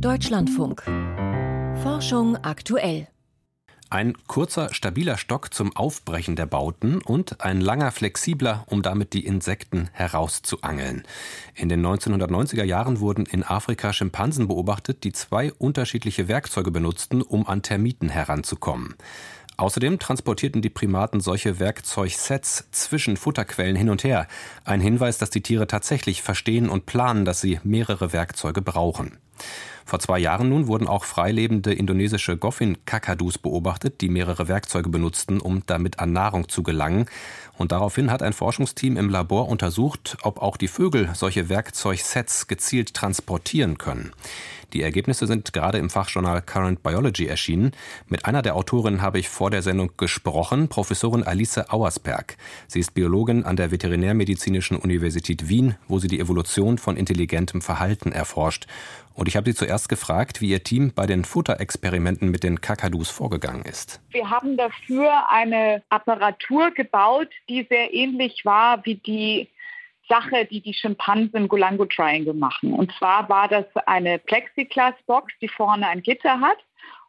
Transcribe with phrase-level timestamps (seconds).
[0.00, 0.82] Deutschlandfunk.
[1.82, 3.08] Forschung aktuell.
[3.88, 9.24] Ein kurzer, stabiler Stock zum Aufbrechen der Bauten und ein langer, flexibler, um damit die
[9.24, 11.04] Insekten herauszuangeln.
[11.54, 17.46] In den 1990er Jahren wurden in Afrika Schimpansen beobachtet, die zwei unterschiedliche Werkzeuge benutzten, um
[17.46, 18.96] an Termiten heranzukommen.
[19.56, 24.28] Außerdem transportierten die Primaten solche Werkzeugsets zwischen Futterquellen hin und her.
[24.64, 29.18] Ein Hinweis, dass die Tiere tatsächlich verstehen und planen, dass sie mehrere Werkzeuge brauchen.
[29.86, 35.62] Vor zwei Jahren nun wurden auch freilebende indonesische Goffin-Kakadus beobachtet, die mehrere Werkzeuge benutzten, um
[35.66, 37.06] damit an Nahrung zu gelangen.
[37.56, 42.94] Und daraufhin hat ein Forschungsteam im Labor untersucht, ob auch die Vögel solche Werkzeugsets gezielt
[42.94, 44.10] transportieren können.
[44.72, 47.70] Die Ergebnisse sind gerade im Fachjournal Current Biology erschienen.
[48.08, 52.36] Mit einer der Autorinnen habe ich vor der Sendung gesprochen, Professorin Alice Auersberg.
[52.66, 58.10] Sie ist Biologin an der Veterinärmedizinischen Universität Wien, wo sie die Evolution von intelligentem Verhalten
[58.10, 58.66] erforscht.
[59.14, 63.10] Und ich habe sie zuerst gefragt, wie ihr Team bei den Futterexperimenten mit den Kakadus
[63.10, 64.00] vorgegangen ist.
[64.10, 69.50] Wir haben dafür eine Apparatur gebaut, die sehr ähnlich war wie die
[70.08, 72.72] Sache, die die Schimpansen im Golango Triangle machen.
[72.72, 76.58] Und zwar war das eine Plexiglas-Box, die vorne ein Gitter hat.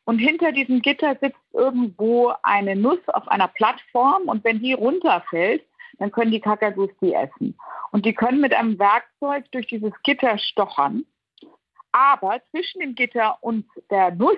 [0.06, 4.24] Und hinter diesem Gitter sitzt irgendwo eine Nuss auf einer Plattform.
[4.24, 5.64] Und wenn die runterfällt,
[6.00, 7.58] dann können die Kakadus die essen.
[7.92, 11.06] Und die können mit einem Werkzeug durch dieses Gitter stochern.
[11.98, 14.38] Aber zwischen dem Gitter und der Nuss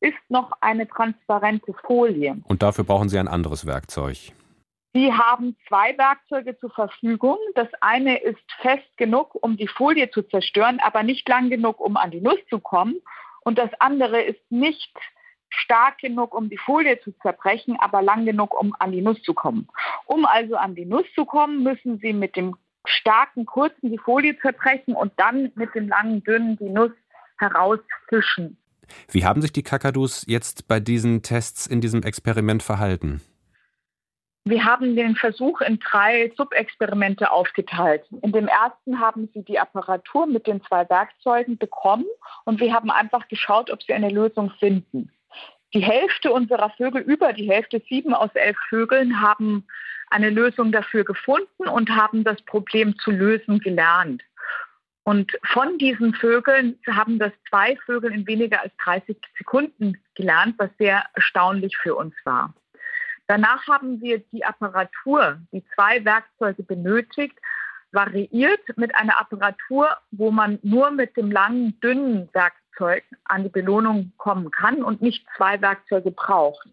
[0.00, 2.36] ist noch eine transparente Folie.
[2.44, 4.32] Und dafür brauchen Sie ein anderes Werkzeug.
[4.94, 7.36] Sie haben zwei Werkzeuge zur Verfügung.
[7.56, 11.98] Das eine ist fest genug, um die Folie zu zerstören, aber nicht lang genug, um
[11.98, 12.96] an die Nuss zu kommen.
[13.40, 14.96] Und das andere ist nicht
[15.50, 19.34] stark genug, um die Folie zu zerbrechen, aber lang genug, um an die Nuss zu
[19.34, 19.68] kommen.
[20.06, 24.38] Um also an die Nuss zu kommen, müssen Sie mit dem starken, kurzen die Folie
[24.40, 26.92] zerbrechen und dann mit dem langen, dünnen die Nuss
[27.38, 28.58] herausfischen.
[29.10, 33.22] Wie haben sich die Kakadus jetzt bei diesen Tests in diesem Experiment verhalten?
[34.46, 38.04] Wir haben den Versuch in drei Subexperimente aufgeteilt.
[38.20, 42.04] In dem ersten haben sie die Apparatur mit den zwei Werkzeugen bekommen
[42.44, 45.10] und wir haben einfach geschaut, ob sie eine Lösung finden.
[45.72, 49.66] Die Hälfte unserer Vögel, über die Hälfte, sieben aus elf Vögeln, haben
[50.14, 54.22] eine Lösung dafür gefunden und haben das Problem zu lösen gelernt.
[55.02, 60.70] Und von diesen Vögeln haben das zwei Vögel in weniger als 30 Sekunden gelernt, was
[60.78, 62.54] sehr erstaunlich für uns war.
[63.26, 67.36] Danach haben wir die Apparatur, die zwei Werkzeuge benötigt,
[67.90, 74.12] variiert mit einer Apparatur, wo man nur mit dem langen, dünnen Werkzeug an die Belohnung
[74.16, 76.68] kommen kann und nicht zwei Werkzeuge braucht.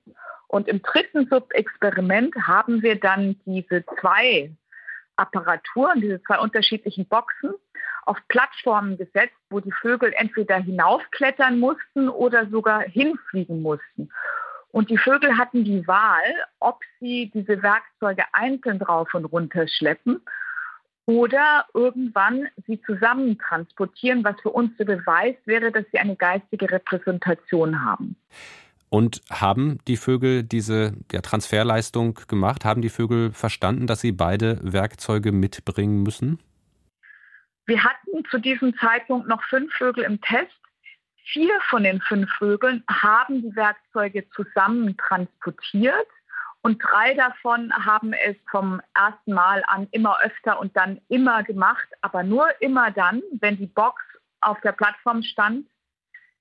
[0.51, 4.51] Und im dritten Subexperiment haben wir dann diese zwei
[5.15, 7.53] Apparaturen, diese zwei unterschiedlichen Boxen
[8.05, 14.09] auf Plattformen gesetzt, wo die Vögel entweder hinaufklettern mussten oder sogar hinfliegen mussten.
[14.71, 20.21] Und die Vögel hatten die Wahl, ob sie diese Werkzeuge einzeln drauf und runter schleppen
[21.05, 26.69] oder irgendwann sie zusammen transportieren, was für uns der Beweis wäre, dass sie eine geistige
[26.69, 28.17] Repräsentation haben.
[28.93, 32.65] Und haben die Vögel diese ja, Transferleistung gemacht?
[32.65, 36.39] Haben die Vögel verstanden, dass sie beide Werkzeuge mitbringen müssen?
[37.65, 40.51] Wir hatten zu diesem Zeitpunkt noch fünf Vögel im Test
[41.25, 46.07] Vier von den fünf Vögeln haben die Werkzeuge zusammen transportiert
[46.61, 51.87] und drei davon haben es vom ersten Mal an immer öfter und dann immer gemacht,
[52.01, 54.01] aber nur immer dann, wenn die Box
[54.41, 55.67] auf der Plattform stand,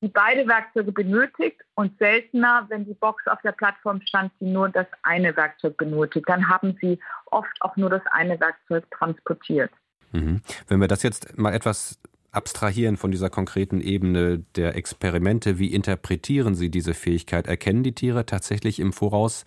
[0.02, 4.68] die beide Werkzeuge benötigt und seltener, wenn die Box auf der Plattform stand, die nur
[4.68, 6.26] das eine Werkzeug benötigt.
[6.28, 9.70] Dann haben sie oft auch nur das eine Werkzeug transportiert.
[10.12, 10.40] Mhm.
[10.68, 12.00] Wenn wir das jetzt mal etwas
[12.32, 17.46] abstrahieren von dieser konkreten Ebene der Experimente, wie interpretieren Sie diese Fähigkeit?
[17.46, 19.44] Erkennen die Tiere tatsächlich im Voraus,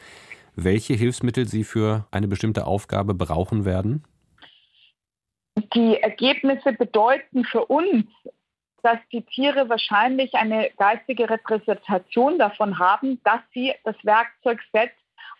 [0.55, 4.03] welche Hilfsmittel sie für eine bestimmte Aufgabe brauchen werden?
[5.73, 8.05] Die Ergebnisse bedeuten für uns,
[8.83, 14.91] dass die Tiere wahrscheinlich eine geistige Repräsentation davon haben, dass sie das Werkzeugset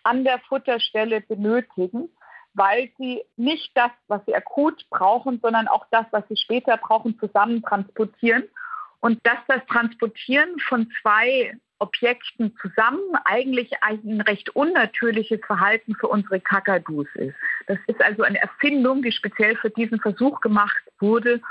[0.03, 2.09] an der Futterstelle benötigen
[2.53, 7.18] weil sie nicht das, was sie akut brauchen, sondern auch das, was sie später brauchen,
[7.19, 8.44] zusammen transportieren.
[9.00, 16.39] Und dass das Transportieren von zwei Objekten zusammen eigentlich ein recht unnatürliches Verhalten für unsere
[16.39, 17.35] Kakadus ist.
[17.68, 21.41] Das ist also eine Erfindung, die speziell für diesen Versuch gemacht wurde,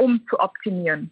[0.00, 1.10] um zu optimieren.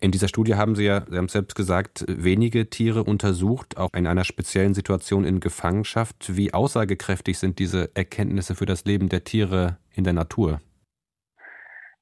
[0.00, 3.90] In dieser Studie haben Sie ja, Sie haben es selbst gesagt, wenige Tiere untersucht, auch
[3.94, 6.36] in einer speziellen Situation in Gefangenschaft.
[6.36, 10.60] Wie aussagekräftig sind diese Erkenntnisse für das Leben der Tiere in der Natur?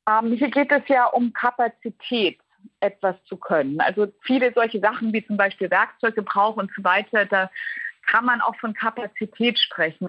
[0.09, 2.39] Ähm, hier geht es ja um Kapazität.
[2.81, 3.81] etwas zu können.
[3.81, 7.51] Also viele solche Sachen wie zum Beispiel Werkzeuggebrauch und so weiter, da
[8.07, 10.09] kann man auch von Kapazität sprechen.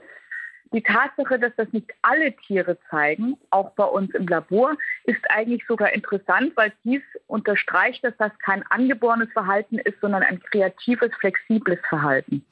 [0.73, 5.63] Die Tatsache, dass das nicht alle Tiere zeigen, auch bei uns im Labor, ist eigentlich
[5.67, 11.79] sogar interessant, weil dies unterstreicht, dass das kein angeborenes Verhalten ist, sondern ein kreatives, flexibles
[11.89, 12.45] Verhalten.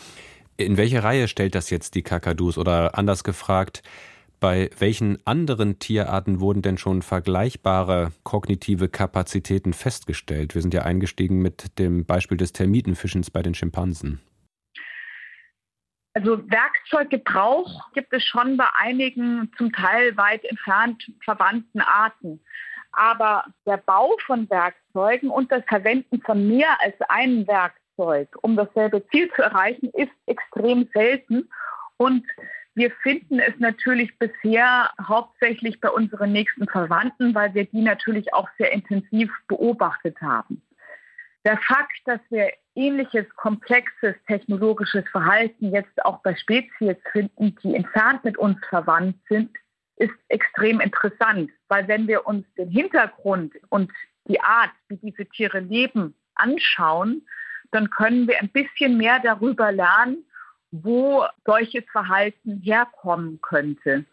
[0.57, 2.57] In welche Reihe stellt das jetzt die Kakadus?
[2.57, 3.83] Oder anders gefragt,
[4.41, 10.55] bei welchen anderen Tierarten wurden denn schon vergleichbare kognitive Kapazitäten festgestellt?
[10.55, 14.19] Wir sind ja eingestiegen mit dem Beispiel des Termitenfischens bei den Schimpansen.
[16.13, 22.41] Also Werkzeuggebrauch gibt es schon bei einigen zum Teil weit entfernt verwandten Arten.
[22.91, 29.05] Aber der Bau von Werkzeugen und das Verwenden von mehr als einem Werkzeug, um dasselbe
[29.09, 31.49] Ziel zu erreichen, ist extrem selten.
[31.97, 32.25] Und
[32.73, 38.49] wir finden es natürlich bisher hauptsächlich bei unseren nächsten Verwandten, weil wir die natürlich auch
[38.57, 40.61] sehr intensiv beobachtet haben.
[41.45, 48.23] Der Fakt, dass wir ähnliches komplexes technologisches Verhalten jetzt auch bei Spezies finden, die entfernt
[48.23, 49.51] mit uns verwandt sind,
[49.97, 53.91] ist extrem interessant, weil wenn wir uns den Hintergrund und
[54.27, 57.21] die Art, wie diese Tiere leben, anschauen,
[57.71, 60.23] dann können wir ein bisschen mehr darüber lernen,
[60.71, 64.05] wo solches Verhalten herkommen könnte.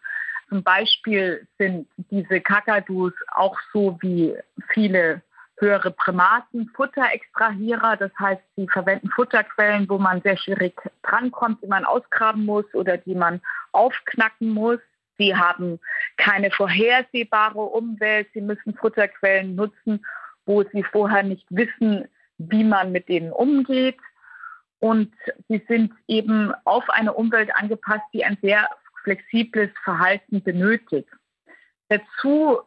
[0.49, 4.35] Zum Beispiel sind diese Kakadus auch so wie
[4.73, 5.21] viele
[5.57, 7.97] höhere Primaten Futterextrahierer.
[7.97, 12.97] Das heißt, sie verwenden Futterquellen, wo man sehr schwierig drankommt, die man ausgraben muss oder
[12.97, 14.79] die man aufknacken muss.
[15.17, 15.79] Sie haben
[16.17, 18.27] keine vorhersehbare Umwelt.
[18.33, 20.05] Sie müssen Futterquellen nutzen,
[20.45, 22.07] wo sie vorher nicht wissen,
[22.37, 23.97] wie man mit denen umgeht.
[24.79, 25.11] Und
[25.47, 28.69] sie sind eben auf eine Umwelt angepasst, die ein sehr
[29.03, 31.09] flexibles Verhalten benötigt.
[31.89, 32.61] Dazu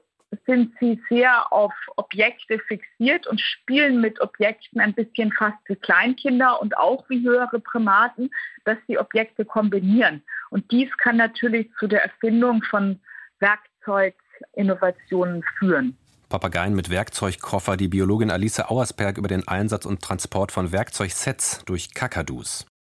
[0.47, 6.61] sind sie sehr auf Objekte fixiert und spielen mit Objekten ein bisschen fast wie Kleinkinder
[6.61, 8.31] und auch wie höhere Primaten,
[8.65, 10.23] dass sie Objekte kombinieren.
[10.51, 13.01] Und dies kann natürlich zu der Erfindung von
[13.41, 15.97] Werkzeuginnovationen führen.
[16.29, 21.93] Papageien mit Werkzeugkoffer, die Biologin Alice Auersberg über den Einsatz und Transport von Werkzeugsets durch
[21.93, 22.71] Kakadus.